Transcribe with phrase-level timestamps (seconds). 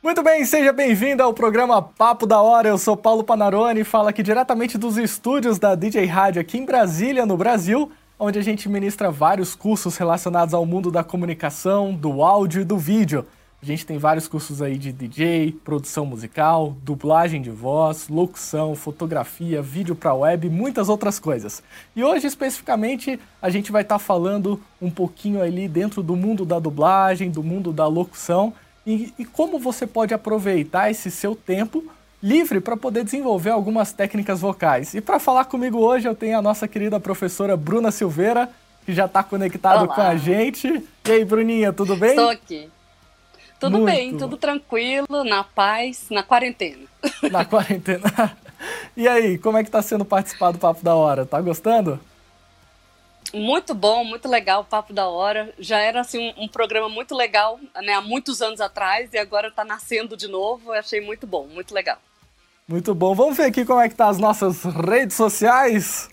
[0.00, 2.68] Muito bem, seja bem-vindo ao programa Papo da Hora.
[2.68, 6.64] Eu sou Paulo Panarone e falo aqui diretamente dos estúdios da DJ Rádio aqui em
[6.64, 12.22] Brasília, no Brasil, onde a gente ministra vários cursos relacionados ao mundo da comunicação, do
[12.22, 13.26] áudio e do vídeo.
[13.60, 19.60] A gente tem vários cursos aí de DJ, produção musical, dublagem de voz, locução, fotografia,
[19.60, 21.60] vídeo para web e muitas outras coisas.
[21.96, 26.44] E hoje especificamente a gente vai estar tá falando um pouquinho ali dentro do mundo
[26.44, 28.54] da dublagem, do mundo da locução
[28.86, 31.84] e, e como você pode aproveitar esse seu tempo
[32.22, 34.94] livre para poder desenvolver algumas técnicas vocais.
[34.94, 38.48] E para falar comigo hoje eu tenho a nossa querida professora Bruna Silveira,
[38.84, 40.82] que já está conectado com a gente.
[41.06, 42.10] E aí, Bruninha, tudo bem?
[42.10, 42.68] Estou aqui.
[43.60, 43.86] Tudo Muito.
[43.86, 46.84] bem, tudo tranquilo, na paz, na quarentena.
[47.30, 48.36] Na quarentena.
[48.96, 51.24] E aí, como é que tá sendo participar do Papo da Hora?
[51.24, 52.00] Tá gostando?
[53.32, 55.52] Muito bom, muito legal o Papo da Hora.
[55.58, 59.48] Já era assim um, um, programa muito legal, né, há muitos anos atrás e agora
[59.48, 60.72] está nascendo de novo.
[60.72, 61.98] Eu achei muito bom, muito legal.
[62.66, 63.14] Muito bom.
[63.14, 66.08] Vamos ver aqui como é que tá as nossas redes sociais.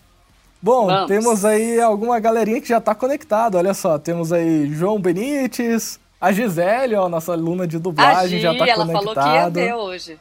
[0.61, 1.07] Bom, Vamos.
[1.07, 3.57] temos aí alguma galerinha que já está conectada.
[3.57, 8.57] Olha só, temos aí João Benites, a Gisele, ó, nossa aluna de dublagem, Gi, já
[8.57, 9.13] tá ela conectada.
[9.13, 10.19] falou que ia ver hoje.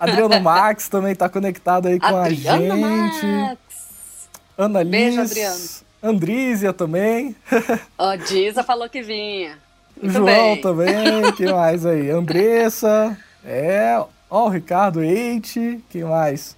[0.00, 3.26] Adriano Max também tá conectado aí com Adriano a gente.
[3.26, 3.58] Max.
[4.58, 4.90] Ana Liz.
[4.90, 5.85] Beijo, Adriano.
[6.08, 7.34] Andrízia também.
[7.98, 9.58] Ó, oh, Diza falou que vinha.
[10.00, 10.60] Muito João bem.
[10.60, 11.32] também.
[11.36, 12.10] Quem mais aí?
[12.10, 13.16] Andressa.
[13.44, 14.02] É.
[14.30, 15.82] Ó, o Ricardo Eite.
[15.90, 16.56] Quem mais?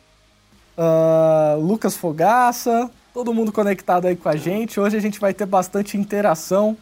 [0.77, 2.91] Uh, Lucas Fogaça.
[3.15, 4.79] Todo mundo conectado aí com a gente.
[4.79, 6.77] Hoje a gente vai ter bastante interação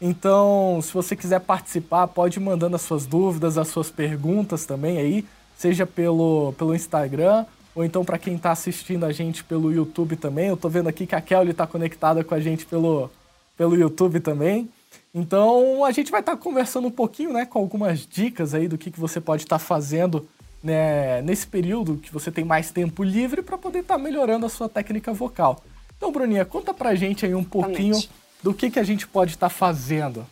[0.00, 4.98] então, se você quiser participar, pode ir mandando as suas dúvidas, as suas perguntas também
[4.98, 5.24] aí,
[5.56, 10.48] seja pelo, pelo Instagram ou então para quem está assistindo a gente pelo YouTube também.
[10.48, 13.10] Eu estou vendo aqui que a Kelly está conectada com a gente pelo,
[13.56, 14.68] pelo YouTube também.
[15.14, 18.76] Então, a gente vai estar tá conversando um pouquinho, né, com algumas dicas aí do
[18.76, 20.26] que, que você pode estar tá fazendo
[20.62, 24.48] né, nesse período que você tem mais tempo livre para poder estar tá melhorando a
[24.48, 25.62] sua técnica vocal.
[25.96, 29.32] Então, Bruninha, conta pra gente aí um pouquinho Exatamente do que, que a gente pode
[29.32, 30.26] estar tá fazendo?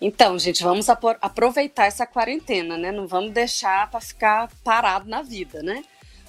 [0.00, 2.92] Então, gente, vamos aproveitar essa quarentena, né?
[2.92, 5.82] Não vamos deixar para ficar parado na vida, né?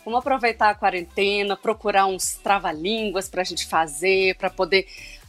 [0.03, 4.87] Vamos aproveitar a quarentena, procurar uns trava-línguas para a gente fazer, para poder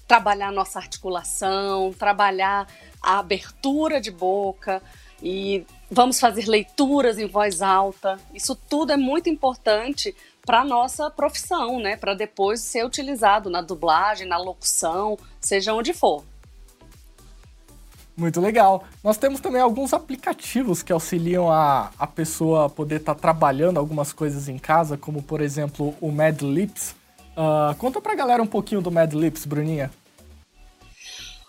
[0.09, 2.67] trabalhar nossa articulação, trabalhar
[3.03, 4.83] a abertura de boca
[5.23, 8.19] e vamos fazer leituras em voz alta.
[8.35, 11.95] Isso tudo é muito importante para nossa profissão, né?
[11.97, 16.25] Para depois ser utilizado na dublagem, na locução, seja onde for.
[18.21, 18.85] Muito legal.
[19.03, 23.79] Nós temos também alguns aplicativos que auxiliam a, a pessoa a poder estar tá trabalhando
[23.79, 26.95] algumas coisas em casa, como por exemplo o Mad Lips.
[27.31, 29.91] Uh, conta pra galera um pouquinho do Mad Lips, Bruninha.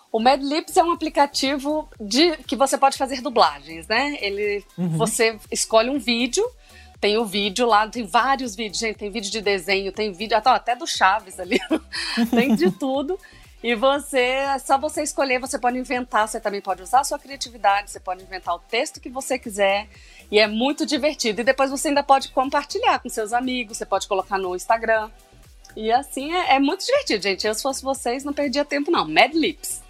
[0.10, 4.18] O Mad Lips é um aplicativo de que você pode fazer dublagens, né?
[4.22, 4.98] Ele, uhum.
[4.98, 6.46] você escolhe um vídeo
[7.02, 8.98] tem o vídeo lá, tem vários vídeos, gente.
[8.98, 11.60] Tem vídeo de desenho, tem vídeo até do Chaves ali.
[12.30, 13.18] tem de tudo.
[13.64, 17.20] E você, é só você escolher, você pode inventar, você também pode usar a sua
[17.20, 19.88] criatividade, você pode inventar o texto que você quiser.
[20.32, 21.42] E é muito divertido.
[21.42, 25.10] E depois você ainda pode compartilhar com seus amigos, você pode colocar no Instagram.
[25.76, 27.46] E assim é, é muito divertido, gente.
[27.46, 29.08] Eu, se fosse vocês, não perdia tempo, não.
[29.08, 29.82] Mad Lips.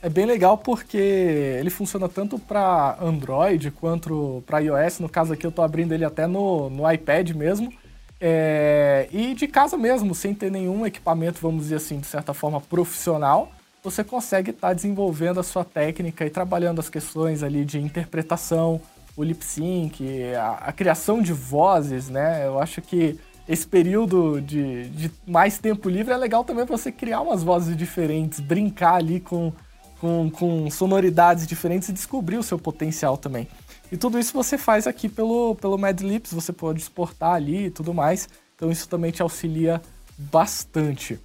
[0.00, 5.00] É bem legal porque ele funciona tanto para Android quanto para iOS.
[5.00, 7.72] No caso aqui eu estou abrindo ele até no, no iPad mesmo.
[8.20, 12.60] É, e de casa mesmo, sem ter nenhum equipamento, vamos dizer assim, de certa forma
[12.60, 13.52] profissional,
[13.82, 18.80] você consegue estar tá desenvolvendo a sua técnica e trabalhando as questões ali de interpretação,
[19.16, 22.46] o lip sync, a, a criação de vozes, né?
[22.46, 23.18] Eu acho que
[23.48, 27.76] esse período de, de mais tempo livre é legal também para você criar umas vozes
[27.76, 29.52] diferentes, brincar ali com
[30.00, 33.48] com, com sonoridades diferentes e descobrir o seu potencial também.
[33.90, 37.70] E tudo isso você faz aqui pelo, pelo Mad Lips, você pode exportar ali e
[37.70, 38.28] tudo mais.
[38.54, 39.80] Então isso também te auxilia
[40.16, 41.18] bastante.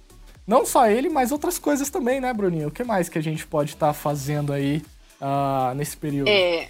[0.46, 2.68] Não só ele, mas outras coisas também, né, Bruninho?
[2.68, 4.82] O que mais que a gente pode estar tá fazendo aí
[5.20, 6.28] uh, nesse período?
[6.28, 6.68] É.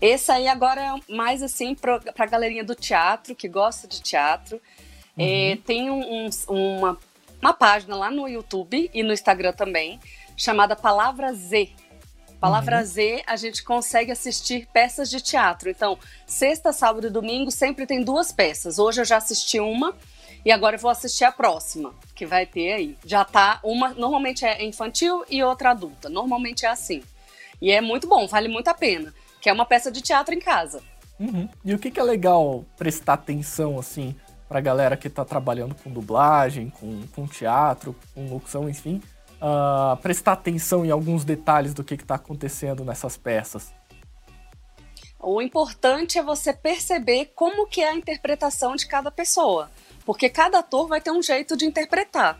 [0.00, 4.60] Esse aí agora é mais assim para a galerinha do teatro, que gosta de teatro.
[5.18, 5.52] É, uhum.
[5.52, 6.30] É, tem um, um,
[6.78, 6.98] uma,
[7.40, 10.00] uma página lá no YouTube e no Instagram também,
[10.36, 11.70] chamada Palavra Z.
[12.42, 12.84] Palavra uhum.
[12.84, 15.70] Z, a gente consegue assistir peças de teatro.
[15.70, 15.96] Então,
[16.26, 18.80] sexta, sábado e domingo sempre tem duas peças.
[18.80, 19.94] Hoje eu já assisti uma
[20.44, 22.98] e agora eu vou assistir a próxima, que vai ter aí.
[23.06, 26.08] Já tá uma, normalmente é infantil e outra adulta.
[26.08, 27.00] Normalmente é assim.
[27.60, 29.14] E é muito bom, vale muito a pena.
[29.40, 30.82] Que é uma peça de teatro em casa.
[31.20, 31.48] Uhum.
[31.64, 34.16] E o que, que é legal prestar atenção, assim,
[34.48, 39.00] pra galera que tá trabalhando com dublagem, com, com teatro, com locução, enfim
[39.42, 43.74] uh, prestar atenção em alguns detalhes do que está acontecendo nessas peças?
[45.18, 49.70] O importante é você perceber como que é a interpretação de cada pessoa,
[50.04, 52.38] porque cada ator vai ter um jeito de interpretar.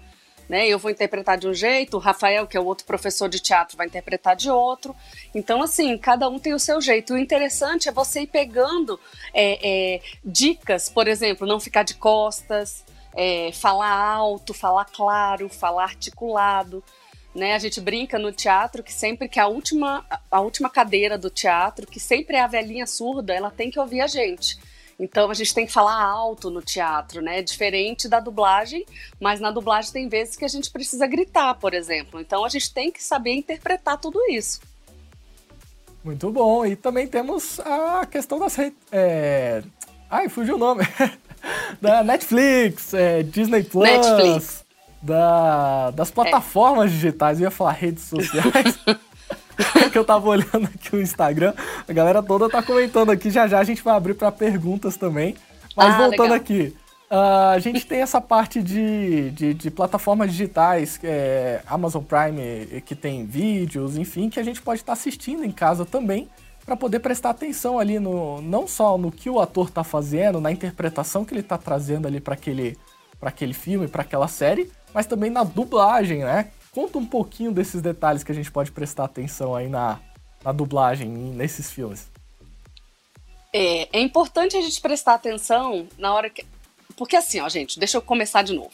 [0.48, 0.66] Né?
[0.66, 3.76] Eu vou interpretar de um jeito, o Rafael, que é o outro professor de teatro,
[3.76, 4.94] vai interpretar de outro.
[5.32, 7.14] Então, assim, cada um tem o seu jeito.
[7.14, 8.98] O interessante é você ir pegando
[9.32, 12.84] é, é, dicas, por exemplo, não ficar de costas,
[13.14, 16.82] é, falar alto, falar claro, falar articulado.
[17.34, 17.54] Né?
[17.54, 21.86] A gente brinca no teatro que sempre que a última, a última cadeira do teatro,
[21.86, 24.58] que sempre é a velhinha surda, ela tem que ouvir a gente.
[24.98, 27.42] Então a gente tem que falar alto no teatro, né?
[27.42, 28.84] Diferente da dublagem,
[29.18, 32.20] mas na dublagem tem vezes que a gente precisa gritar, por exemplo.
[32.20, 34.60] Então a gente tem que saber interpretar tudo isso.
[36.04, 36.66] Muito bom.
[36.66, 38.78] E também temos a questão das redes.
[38.90, 39.62] É...
[40.10, 40.84] Ai, fugiu o nome.
[41.80, 43.84] da Netflix, é, Disney Plus.
[43.84, 44.64] Netflix.
[45.00, 46.94] Da, das plataformas é.
[46.94, 47.40] digitais.
[47.40, 48.78] Eu ia falar redes sociais.
[49.92, 51.52] que eu tava olhando aqui o Instagram,
[51.86, 55.36] a galera toda tá comentando aqui, já já a gente vai abrir para perguntas também.
[55.76, 56.36] Mas ah, voltando legal.
[56.36, 56.76] aqui,
[57.10, 62.94] uh, a gente tem essa parte de, de, de plataformas digitais, é, Amazon Prime, que
[62.94, 66.28] tem vídeos, enfim, que a gente pode estar tá assistindo em casa também,
[66.64, 70.52] para poder prestar atenção ali no não só no que o ator tá fazendo, na
[70.52, 72.78] interpretação que ele tá trazendo ali para aquele,
[73.20, 76.50] aquele filme, para aquela série, mas também na dublagem, né?
[76.70, 80.00] Conta um pouquinho desses detalhes que a gente pode prestar atenção aí na,
[80.44, 82.10] na dublagem, nesses filmes.
[83.52, 86.44] É, é importante a gente prestar atenção na hora que.
[86.96, 88.72] Porque assim, ó, gente, deixa eu começar de novo.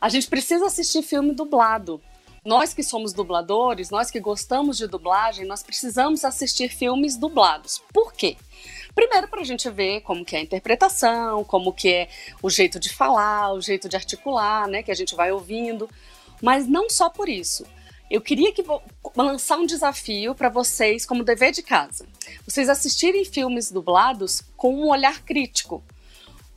[0.00, 2.00] A gente precisa assistir filme dublado.
[2.46, 7.82] Nós que somos dubladores, nós que gostamos de dublagem, nós precisamos assistir filmes dublados.
[7.92, 8.36] Por quê?
[8.94, 12.08] Primeiro para a gente ver como que é a interpretação, como que é
[12.40, 15.90] o jeito de falar, o jeito de articular, né, que a gente vai ouvindo.
[16.40, 17.66] Mas não só por isso.
[18.08, 18.64] Eu queria que
[19.16, 22.06] lançar um desafio para vocês como dever de casa.
[22.46, 25.82] Vocês assistirem filmes dublados com um olhar crítico.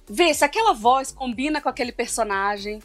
[0.07, 2.79] Ver se aquela voz combina com aquele personagem.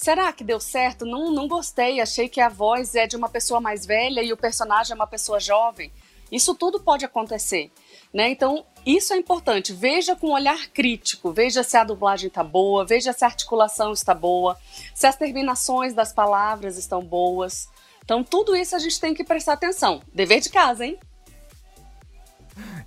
[0.00, 1.04] Será que deu certo?
[1.04, 2.00] Não, não gostei.
[2.00, 5.08] Achei que a voz é de uma pessoa mais velha e o personagem é uma
[5.08, 5.92] pessoa jovem.
[6.30, 7.72] Isso tudo pode acontecer.
[8.14, 8.30] Né?
[8.30, 9.72] Então, isso é importante.
[9.72, 13.92] Veja com um olhar crítico, veja se a dublagem está boa, veja se a articulação
[13.92, 14.56] está boa,
[14.94, 17.68] se as terminações das palavras estão boas.
[18.04, 20.00] Então, tudo isso a gente tem que prestar atenção.
[20.14, 20.96] Dever de casa, hein?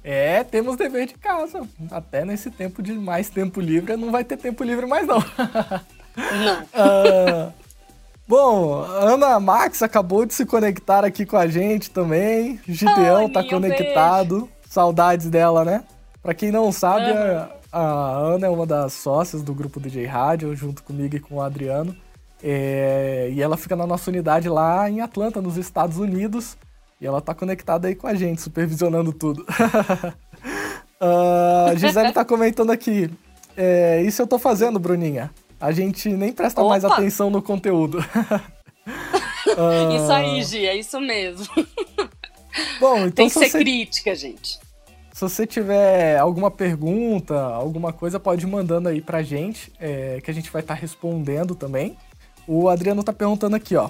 [0.01, 1.67] É, temos dever de casa.
[1.91, 5.19] Até nesse tempo de mais tempo livre, não vai ter tempo livre mais não.
[6.15, 6.61] Não.
[6.63, 7.53] uh,
[8.27, 12.59] bom, Ana Max acabou de se conectar aqui com a gente também.
[12.67, 14.41] Gideão está conectado.
[14.41, 14.49] Beijo.
[14.69, 15.83] Saudades dela, né?
[16.23, 17.47] Pra quem não sabe, uhum.
[17.71, 21.35] a, a, Ana é uma das sócias do grupo DJ Rádio, junto comigo e com
[21.35, 21.95] o Adriano.
[22.43, 26.57] É, e ela fica na nossa unidade lá em Atlanta, nos Estados Unidos.
[26.99, 29.45] E ela tá conectada aí com a gente, supervisionando tudo.
[31.01, 33.09] uh, Gisele tá comentando aqui.
[33.57, 35.31] É, isso eu tô fazendo, Bruninha.
[35.61, 36.71] A gente nem presta Opa.
[36.71, 37.99] mais atenção no conteúdo.
[37.99, 39.95] uh...
[39.95, 41.45] Isso aí, Gi, é isso mesmo.
[42.79, 43.59] Bom, então Tem que ser você...
[43.59, 44.59] crítica, gente.
[45.13, 50.31] Se você tiver alguma pergunta, alguma coisa, pode ir mandando aí pra gente, é, que
[50.31, 51.95] a gente vai estar tá respondendo também.
[52.47, 53.89] O Adriano tá perguntando aqui, ó.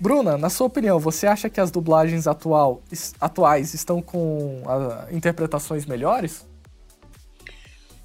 [0.00, 2.82] Bruna, na sua opinião, você acha que as dublagens atual,
[3.20, 6.44] atuais estão com a, interpretações melhores?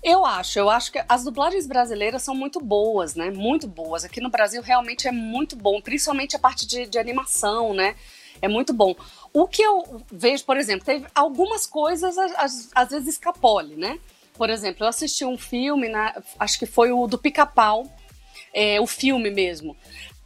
[0.01, 3.29] Eu acho, eu acho que as dublagens brasileiras são muito boas, né?
[3.31, 4.05] Muito boas.
[4.05, 7.95] Aqui no Brasil realmente é muito bom, principalmente a parte de, de animação, né?
[8.41, 8.95] É muito bom.
[9.33, 13.99] O que eu vejo, por exemplo, teve algumas coisas às, às vezes escapole, né?
[14.33, 17.85] Por exemplo, eu assisti um filme, na, acho que foi o do Pica-Pau,
[18.53, 19.75] é, o filme mesmo.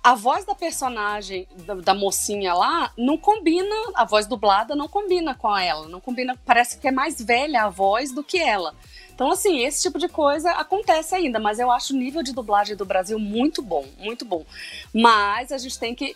[0.03, 5.33] A voz da personagem, da, da, mocinha lá, não combina, a voz dublada não combina
[5.33, 8.75] com ela, não combina, parece que é mais velha a voz do que ela.
[9.13, 12.75] Então, assim, esse tipo de coisa acontece ainda, mas eu acho o nível de dublagem
[12.75, 14.45] do Brasil muito bom, muito bom.
[14.93, 16.15] Mas a gente tem que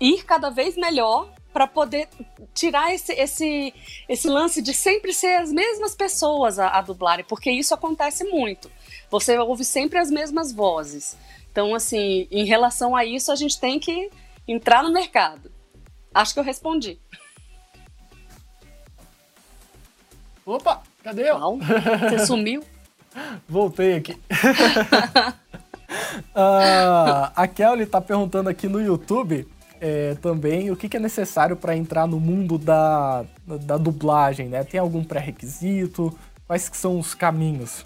[0.00, 2.08] ir cada vez melhor para poder
[2.54, 3.72] tirar esse, esse,
[4.08, 8.70] esse lance de sempre ser as mesmas pessoas a, a dublarem, porque isso acontece muito.
[9.10, 11.16] Você ouve sempre as mesmas vozes.
[11.50, 14.10] Então, assim, em relação a isso, a gente tem que
[14.46, 15.50] entrar no mercado.
[16.12, 16.98] Acho que eu respondi.
[20.44, 21.38] Opa, cadê eu?
[21.38, 22.64] Não, você sumiu?
[23.48, 24.12] Voltei aqui.
[26.34, 29.46] uh, a Kelly está perguntando aqui no YouTube
[29.80, 34.64] é, também o que, que é necessário para entrar no mundo da, da dublagem, né?
[34.64, 36.16] Tem algum pré-requisito?
[36.44, 37.84] Quais que são os caminhos?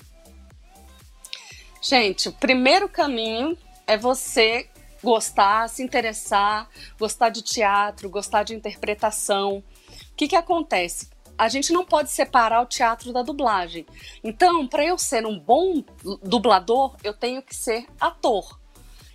[1.82, 4.66] Gente, o primeiro caminho é você
[5.02, 9.58] gostar, se interessar, gostar de teatro, gostar de interpretação.
[9.58, 9.64] O
[10.16, 11.08] que, que acontece?
[11.40, 13.86] A gente não pode separar o teatro da dublagem.
[14.22, 15.82] Então, para eu ser um bom
[16.22, 18.60] dublador, eu tenho que ser ator.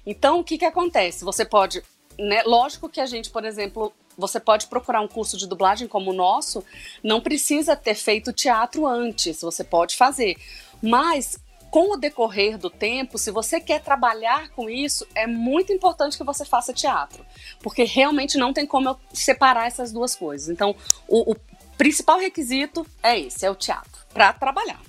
[0.04, 1.24] Então, o que, que acontece?
[1.24, 1.84] Você pode.
[2.18, 6.10] Né, lógico que a gente, por exemplo, você pode procurar um curso de dublagem como
[6.10, 6.64] o nosso,
[7.04, 10.36] não precisa ter feito teatro antes, você pode fazer.
[10.82, 11.38] Mas
[11.70, 16.24] com o decorrer do tempo, se você quer trabalhar com isso, é muito importante que
[16.24, 17.26] você faça teatro,
[17.62, 20.50] porque realmente não tem como eu separar essas duas coisas.
[20.50, 20.74] Então,
[21.06, 21.36] o, o
[21.78, 24.80] principal requisito é esse, é o teatro, para trabalhar.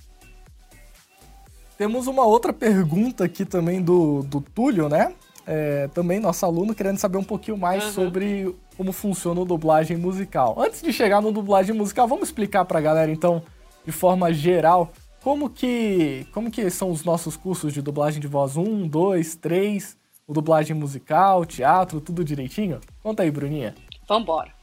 [1.76, 5.12] Temos uma outra pergunta aqui também do, do Túlio, né?
[5.46, 7.92] É, também nosso aluno querendo saber um pouquinho mais uhum.
[7.92, 10.56] sobre como funciona o dublagem musical.
[10.58, 13.42] Antes de chegar no dublagem musical, vamos explicar para a galera então,
[13.84, 18.56] de forma geral, como que, como que são os nossos cursos de dublagem de voz
[18.56, 22.80] 1, 2, 3, o dublagem musical, teatro, tudo direitinho?
[23.02, 23.74] Conta aí, Bruninha.
[24.08, 24.55] Vambora.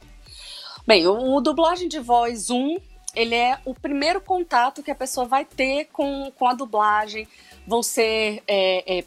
[0.86, 2.76] Bem, o, o dublagem de voz 1,
[3.16, 7.26] ele é o primeiro contato que a pessoa vai ter com, com a dublagem.
[7.66, 9.04] Vão ser é, é,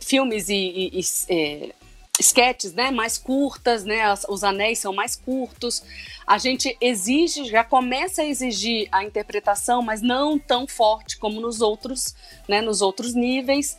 [0.00, 1.74] filmes e, e, e é,
[2.18, 5.84] sketches, né, mais curtas, né, os anéis são mais curtos.
[6.26, 11.60] A gente exige, já começa a exigir a interpretação, mas não tão forte como nos
[11.60, 12.14] outros,
[12.48, 13.78] né, nos outros níveis.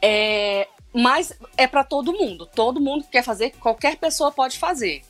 [0.00, 2.46] É, mas é para todo mundo.
[2.46, 5.02] Todo mundo que quer fazer, qualquer pessoa pode fazer.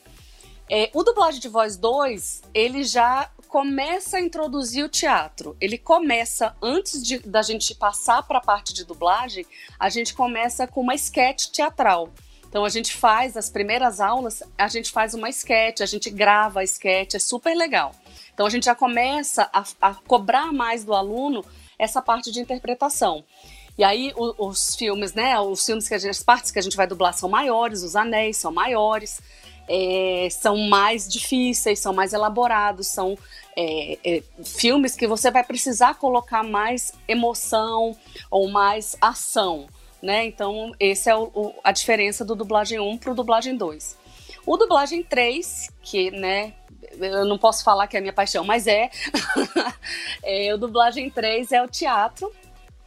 [0.69, 5.57] É, o dublagem de voz 2, ele já começa a introduzir o teatro.
[5.61, 9.47] Ele começa, antes de, da gente passar para a parte de dublagem,
[9.79, 12.11] a gente começa com uma sketch teatral.
[12.49, 16.61] Então a gente faz as primeiras aulas, a gente faz uma sketch, a gente grava
[16.61, 17.93] a sketch, é super legal.
[18.33, 21.45] Então a gente já começa a, a cobrar mais do aluno
[21.79, 23.25] essa parte de interpretação.
[23.79, 25.39] E aí o, os filmes, né?
[25.39, 28.39] Os filmes que gente, as partes que a gente vai dublar são maiores, os anéis
[28.39, 29.21] são maiores,
[29.69, 33.17] é, são mais difíceis, são mais elaborados, são
[33.57, 37.97] é, é, filmes que você vai precisar colocar mais emoção
[38.31, 39.67] ou mais ação
[40.03, 40.27] né?
[40.27, 43.99] Então, esse é o, o, a diferença do dublagem 1 para o dublagem 2.
[44.47, 46.55] O dublagem 3, que, né,
[46.99, 48.91] eu não posso falar que é a minha paixão, mas é,
[50.23, 52.33] é o dublagem 3 é o teatro.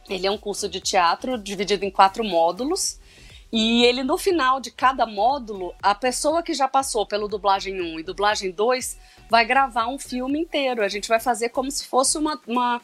[0.08, 2.98] Ele é um curso de teatro dividido em quatro módulos.
[3.52, 8.00] E ele, no final de cada módulo, a pessoa que já passou pelo dublagem 1
[8.00, 8.96] e dublagem 2
[9.28, 10.82] vai gravar um filme inteiro.
[10.82, 12.80] A gente vai fazer como se fosse uma, uma,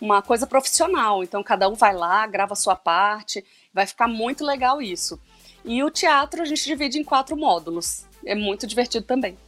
[0.00, 1.24] uma coisa profissional.
[1.24, 3.44] Então, cada um vai lá, grava a sua parte.
[3.72, 5.18] Vai ficar muito legal isso.
[5.64, 8.06] E o teatro a gente divide em quatro módulos.
[8.24, 9.38] É muito divertido também.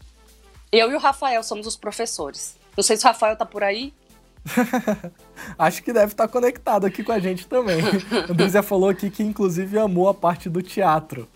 [0.70, 2.56] Eu e o Rafael somos os professores.
[2.74, 3.92] Não sei se o Rafael tá por aí.
[5.58, 7.80] Acho que deve estar tá conectado aqui com a gente também.
[8.28, 11.28] A André falou aqui que inclusive amou a parte do teatro.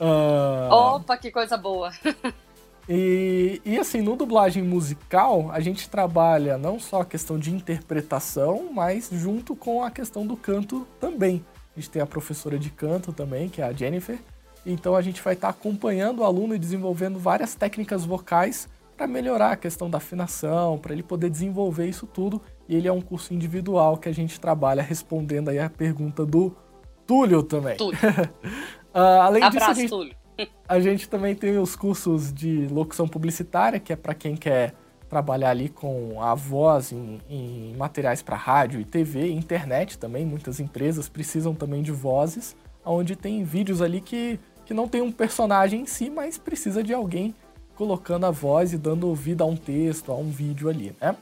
[0.00, 0.72] Uh...
[0.72, 1.92] Opa, que coisa boa!
[2.88, 8.70] e, e assim, no dublagem musical, a gente trabalha não só a questão de interpretação,
[8.72, 11.44] mas junto com a questão do canto também.
[11.74, 14.18] A gente tem a professora de canto também, que é a Jennifer.
[14.64, 18.68] Então a gente vai estar acompanhando o aluno e desenvolvendo várias técnicas vocais
[19.02, 22.40] para melhorar a questão da afinação, para ele poder desenvolver isso tudo.
[22.68, 26.56] E ele é um curso individual que a gente trabalha respondendo aí a pergunta do
[27.04, 27.76] Túlio também.
[27.76, 27.98] Túlio.
[27.98, 30.16] uh, além Abraço, disso, a gente, Túlio.
[30.68, 34.72] a gente também tem os cursos de locução publicitária, que é para quem quer
[35.08, 40.24] trabalhar ali com a voz em, em materiais para rádio e TV, internet também.
[40.24, 42.54] Muitas empresas precisam também de vozes,
[42.84, 46.94] onde tem vídeos ali que, que não tem um personagem em si, mas precisa de
[46.94, 47.34] alguém
[47.82, 51.16] colocando a voz e dando vida a um texto, a um vídeo ali, né?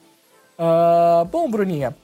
[0.58, 1.96] Uh, bom, Bruninha,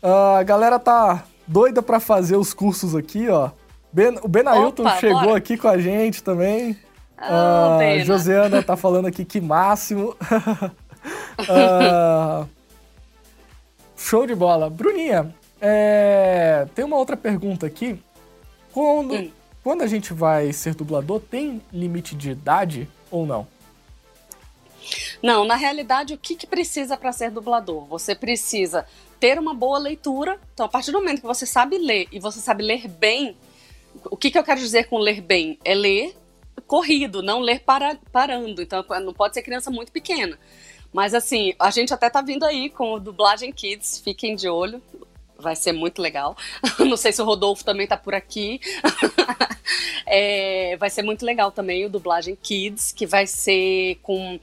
[0.00, 3.50] uh, a galera tá doida para fazer os cursos aqui, ó.
[3.92, 5.36] Ben, o Benailton chegou bora.
[5.36, 6.78] aqui com a gente também.
[7.20, 10.14] Oh, uh, Josiana tá falando aqui que máximo.
[11.40, 12.48] Uh,
[13.98, 14.70] show de bola.
[14.70, 18.00] Bruninha, é, tem uma outra pergunta aqui.
[18.72, 19.30] Quando, hum.
[19.64, 23.53] quando a gente vai ser dublador, tem limite de idade ou não?
[25.22, 27.86] Não, na realidade, o que, que precisa para ser dublador?
[27.86, 28.86] Você precisa
[29.18, 30.38] ter uma boa leitura.
[30.52, 33.36] Então, a partir do momento que você sabe ler e você sabe ler bem,
[34.04, 35.58] o que, que eu quero dizer com ler bem?
[35.64, 36.14] É ler
[36.66, 38.62] corrido, não ler para, parando.
[38.62, 40.38] Então, não pode ser criança muito pequena.
[40.92, 44.80] Mas assim, a gente até tá vindo aí com o Dublagem Kids, fiquem de olho.
[45.36, 46.36] Vai ser muito legal.
[46.78, 48.60] Não sei se o Rodolfo também tá por aqui.
[50.06, 54.38] é, vai ser muito legal também o Dublagem Kids, que vai ser com,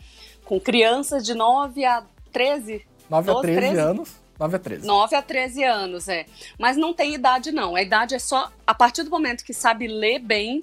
[0.52, 2.04] com crianças de 9 a
[2.34, 2.86] 13.
[3.10, 4.16] 9 12, a 13, 13 anos.
[4.38, 4.86] 9 a 13.
[4.86, 6.26] 9 a 13 anos, é.
[6.60, 7.74] Mas não tem idade, não.
[7.74, 10.62] A idade é só a partir do momento que sabe ler bem,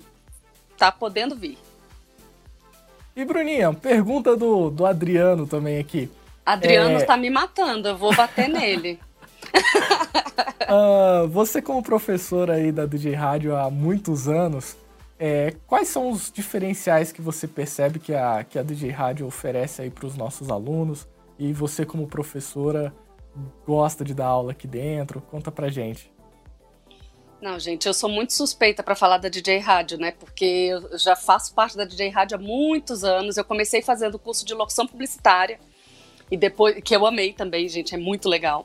[0.76, 1.56] tá podendo vir.
[3.16, 6.10] E Bruninha, pergunta do, do Adriano também aqui.
[6.44, 7.20] Adriano está é...
[7.20, 9.00] me matando, eu vou bater nele.
[10.68, 14.76] uh, você como professora aí da DJ Rádio há muitos anos,
[15.18, 19.82] é, quais são os diferenciais que você percebe que a, que a DJ Rádio oferece
[19.82, 21.08] aí para os nossos alunos?
[21.38, 22.94] E você como professora
[23.66, 25.20] gosta de dar aula aqui dentro?
[25.20, 26.10] Conta pra gente.
[27.40, 30.10] Não, gente, eu sou muito suspeita para falar da DJ Rádio, né?
[30.10, 33.36] Porque eu já faço parte da DJ Rádio há muitos anos.
[33.36, 35.60] Eu comecei fazendo curso de locução publicitária
[36.30, 38.64] e depois que eu amei também, gente, é muito legal.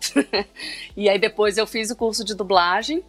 [0.98, 3.04] e aí depois eu fiz o curso de dublagem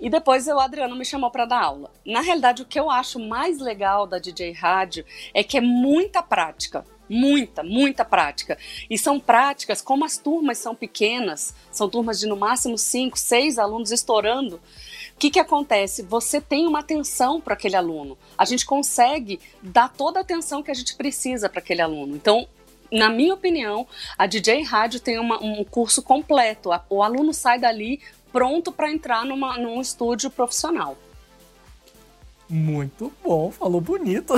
[0.00, 1.90] e depois o Adriano me chamou para dar aula.
[2.04, 6.22] Na realidade, o que eu acho mais legal da DJ Rádio é que é muita
[6.22, 6.84] prática.
[7.08, 8.56] Muita, muita prática.
[8.88, 13.58] E são práticas, como as turmas são pequenas, são turmas de no máximo cinco, seis
[13.58, 14.56] alunos estourando.
[15.14, 16.02] O que, que acontece?
[16.02, 18.16] Você tem uma atenção para aquele aluno.
[18.38, 22.16] A gente consegue dar toda a atenção que a gente precisa para aquele aluno.
[22.16, 22.48] Então,
[22.90, 23.86] na minha opinião,
[24.16, 26.70] a DJ Rádio tem uma, um curso completo.
[26.88, 28.00] O aluno sai dali
[28.34, 30.96] pronto para entrar numa, num estúdio profissional.
[32.50, 34.34] Muito bom, falou bonito.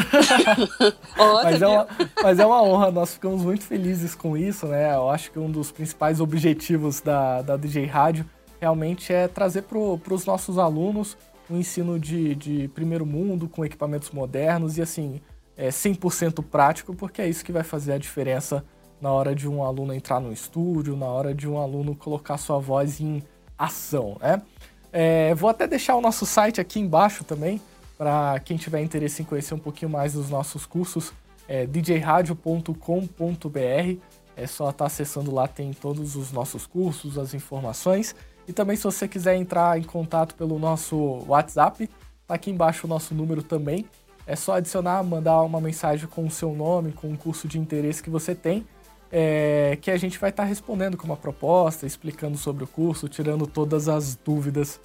[1.43, 1.89] mas, é uma,
[2.23, 4.95] mas é uma honra, nós ficamos muito felizes com isso, né?
[4.95, 8.27] Eu acho que um dos principais objetivos da, da DJ Rádio
[8.61, 9.79] realmente é trazer para
[10.15, 11.17] os nossos alunos
[11.51, 15.23] um ensino de, de primeiro mundo, com equipamentos modernos e assim,
[15.57, 18.63] é 100% prático, porque é isso que vai fazer a diferença
[19.01, 22.59] na hora de um aluno entrar no estúdio, na hora de um aluno colocar sua
[22.59, 23.23] voz em
[23.59, 24.41] ação, né?
[24.93, 27.61] É, vou até deixar o nosso site aqui embaixo também,
[27.99, 31.13] para quem tiver interesse em conhecer um pouquinho mais dos nossos cursos,
[31.49, 34.01] é djradio.com.br.
[34.37, 38.15] É só estar tá acessando lá, tem todos os nossos cursos, as informações.
[38.47, 41.89] E também se você quiser entrar em contato pelo nosso WhatsApp,
[42.27, 43.87] tá aqui embaixo o nosso número também.
[44.27, 48.03] É só adicionar, mandar uma mensagem com o seu nome, com o curso de interesse
[48.03, 48.67] que você tem,
[49.11, 53.09] é, que a gente vai estar tá respondendo com uma proposta, explicando sobre o curso,
[53.09, 54.81] tirando todas as dúvidas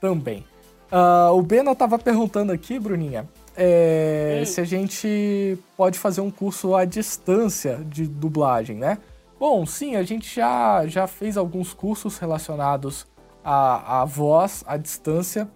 [0.00, 0.44] também.
[0.90, 6.74] Uh, o Bena estava perguntando aqui, Bruninha, é, se a gente pode fazer um curso
[6.74, 8.98] à distância de dublagem, né?
[9.38, 13.06] Bom, sim, a gente já, já fez alguns cursos relacionados
[13.44, 15.48] à, à voz à distância.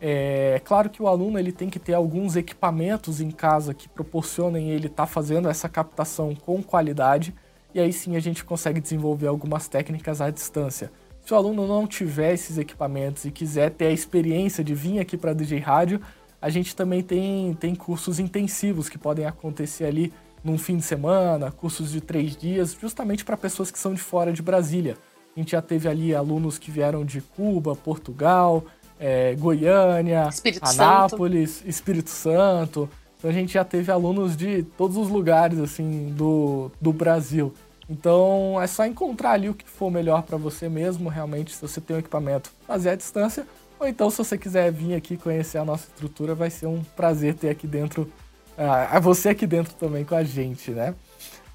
[0.00, 4.70] É claro que o aluno ele tem que ter alguns equipamentos em casa que proporcionem
[4.70, 7.34] ele estar tá fazendo essa captação com qualidade,
[7.74, 10.90] e aí sim a gente consegue desenvolver algumas técnicas à distância.
[11.24, 15.16] Se o aluno não tiver esses equipamentos e quiser ter a experiência de vir aqui
[15.16, 16.00] para a DJ Rádio,
[16.40, 21.50] a gente também tem, tem cursos intensivos que podem acontecer ali num fim de semana,
[21.50, 24.96] cursos de três dias, justamente para pessoas que são de fora de Brasília.
[25.36, 28.64] A gente já teve ali alunos que vieram de Cuba, Portugal,
[28.98, 31.68] é, Goiânia, Espírito Anápolis, Santo.
[31.68, 32.90] Espírito Santo.
[33.18, 37.52] Então a gente já teve alunos de todos os lugares assim do, do Brasil.
[37.90, 41.80] Então é só encontrar ali o que for melhor para você mesmo, realmente, se você
[41.80, 43.46] tem um equipamento, fazer à distância.
[43.80, 47.34] Ou então, se você quiser vir aqui conhecer a nossa estrutura, vai ser um prazer
[47.34, 48.12] ter aqui dentro,
[48.56, 50.94] uh, você aqui dentro também com a gente, né?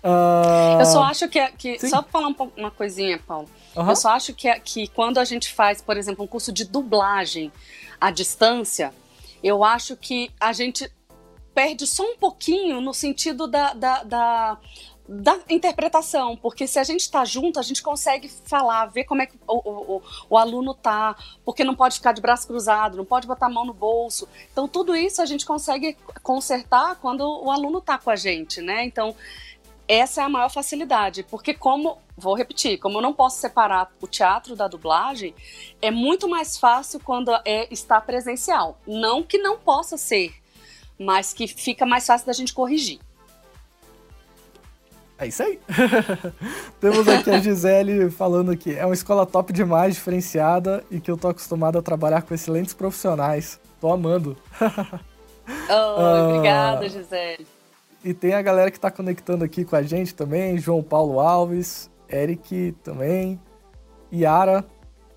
[0.02, 0.80] Uh...
[0.80, 3.48] Eu só acho que, que só pra falar um, uma coisinha, Paulo.
[3.76, 3.90] Uhum.
[3.90, 7.52] Eu só acho que, que quando a gente faz, por exemplo, um curso de dublagem
[8.00, 8.94] à distância,
[9.44, 10.90] eu acho que a gente
[11.54, 14.60] perde só um pouquinho no sentido da, da, da
[15.08, 19.26] da interpretação, porque se a gente está junto, a gente consegue falar, ver como é
[19.26, 23.28] que o, o, o, aluno tá, porque não pode ficar de braço cruzado, não pode
[23.28, 24.28] botar a mão no bolso.
[24.52, 28.86] Então, tudo isso a gente consegue consertar quando o aluno tá com a gente, né?
[28.86, 29.14] Então,
[29.88, 34.08] essa é a maior facilidade, porque como, vou repetir, como eu não posso separar o
[34.08, 35.36] teatro da dublagem,
[35.82, 38.80] é muito mais fácil quando é está presencial.
[38.88, 40.34] Não que não possa ser,
[41.00, 43.00] mas que fica mais fácil da gente corrigir.
[45.18, 45.60] É isso aí.
[46.82, 51.18] Temos aqui a Gisele falando que é uma escola top demais, diferenciada e que eu
[51.18, 53.60] tô acostumado a trabalhar com excelentes profissionais.
[53.80, 54.36] Tô amando.
[55.70, 57.48] oh, obrigada, Gisele.
[58.04, 61.90] E tem a galera que tá conectando aqui com a gente também, João Paulo Alves,
[62.10, 63.40] Eric também,
[64.12, 64.66] Yara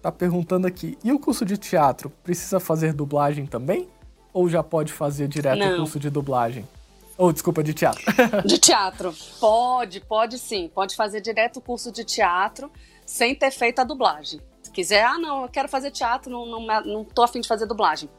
[0.01, 3.89] tá perguntando aqui, e o curso de teatro, precisa fazer dublagem também?
[4.37, 5.73] Ou já pode fazer direto Não.
[5.73, 6.69] o curso de dublagem?
[7.17, 8.05] Ou, oh, desculpa, de teatro.
[8.45, 9.15] De teatro.
[9.41, 10.71] Pode, pode sim.
[10.75, 12.71] Pode fazer direto o curso de teatro
[13.07, 14.39] sem ter feito a dublagem.
[14.63, 17.65] Se quiser, ah, não, eu quero fazer teatro, não, não, não tô afim de fazer
[17.65, 18.11] dublagem.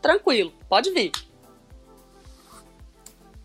[0.00, 1.12] Tranquilo, pode vir.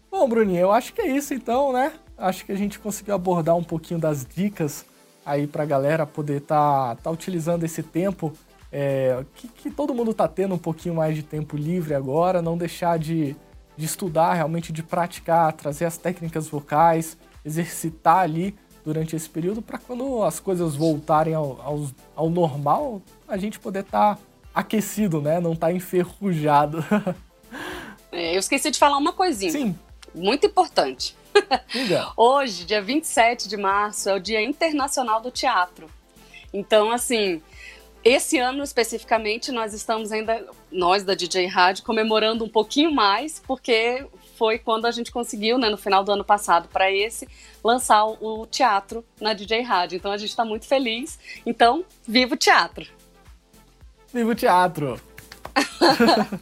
[0.09, 1.91] Bom, Bruninho, eu acho que é isso então, né?
[2.17, 4.86] Acho que a gente conseguiu abordar um pouquinho das dicas
[5.25, 8.31] aí pra galera poder tá, tá utilizando esse tempo
[8.73, 12.57] é, que, que todo mundo tá tendo um pouquinho mais de tempo livre agora, não
[12.57, 13.36] deixar de
[13.75, 19.77] de estudar, realmente de praticar, trazer as técnicas vocais, exercitar ali durante esse período para
[19.77, 24.21] quando as coisas voltarem ao, ao, ao normal, a gente poder estar tá
[24.53, 25.39] aquecido, né?
[25.39, 26.83] Não estar tá enferrujado.
[28.15, 29.51] É, eu esqueci de falar uma coisinha.
[29.51, 29.75] Sim.
[30.13, 31.15] Muito importante.
[32.15, 35.89] Hoje, dia 27 de março, é o Dia Internacional do Teatro.
[36.53, 37.41] Então, assim,
[38.04, 44.06] esse ano especificamente, nós estamos ainda, nós da DJ Rádio, comemorando um pouquinho mais, porque
[44.38, 47.28] foi quando a gente conseguiu, né, no final do ano passado, para esse,
[47.63, 49.96] lançar o teatro na DJ Rádio.
[49.96, 51.18] Então a gente está muito feliz.
[51.46, 52.86] Então, viva o teatro!
[54.13, 55.00] Viva o teatro!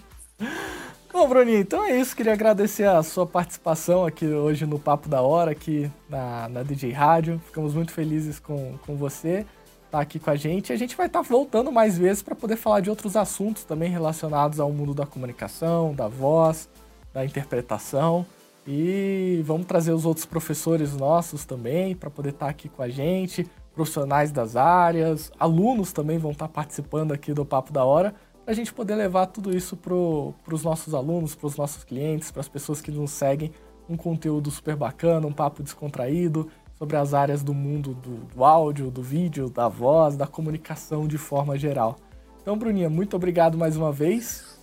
[1.14, 2.16] Bom, Bruninho, então é isso.
[2.16, 6.92] Queria agradecer a sua participação aqui hoje no Papo da Hora, aqui na, na DJ
[6.92, 7.40] Rádio.
[7.46, 9.46] Ficamos muito felizes com, com você
[9.92, 10.72] tá aqui com a gente.
[10.72, 13.90] A gente vai estar tá voltando mais vezes para poder falar de outros assuntos também
[13.90, 16.70] relacionados ao mundo da comunicação, da voz,
[17.14, 18.26] da interpretação.
[18.68, 22.90] E vamos trazer os outros professores nossos também para poder estar tá aqui com a
[22.90, 28.14] gente, profissionais das áreas, alunos também vão estar tá participando aqui do Papo da Hora
[28.46, 32.42] a gente poder levar tudo isso para os nossos alunos, para os nossos clientes, para
[32.42, 33.52] as pessoas que nos seguem,
[33.90, 36.50] um conteúdo super bacana, um papo descontraído
[36.82, 41.16] sobre as áreas do mundo do, do áudio, do vídeo, da voz, da comunicação de
[41.16, 41.96] forma geral.
[42.42, 44.60] Então, Bruninha, muito obrigado mais uma vez.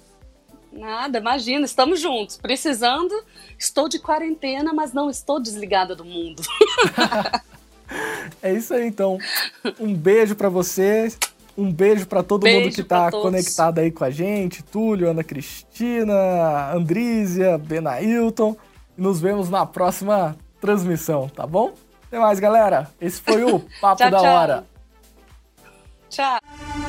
[0.72, 2.36] Nada, imagina, estamos juntos.
[2.36, 3.14] Precisando,
[3.56, 6.42] estou de quarentena, mas não estou desligada do mundo.
[8.42, 9.16] é isso aí, então.
[9.78, 11.12] Um beijo para você.
[11.56, 14.60] Um beijo para todo beijo mundo que tá conectado aí com a gente.
[14.64, 18.56] Túlio, Ana Cristina, Andrízia, Benailton.
[18.96, 21.72] E nos vemos na próxima transmissão, tá bom?
[22.08, 22.90] Até mais, galera.
[23.00, 24.34] Esse foi o Papo tchau, da tchau.
[24.34, 24.66] Hora.
[26.10, 26.87] Tchau.